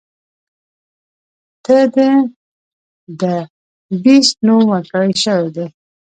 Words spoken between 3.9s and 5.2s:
Beast” نوم ورکړے